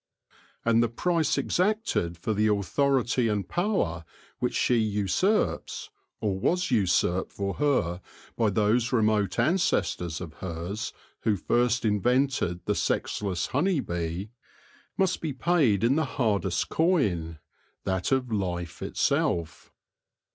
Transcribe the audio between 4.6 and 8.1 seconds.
usurps, or was usurped for her